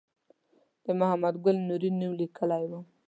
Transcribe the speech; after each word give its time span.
د 0.83 0.85
محمد 0.99 1.35
ګل 1.43 1.57
نوري 1.67 1.89
نوم 1.99 2.11
لیکلی 2.21 2.63
و. 2.69 2.71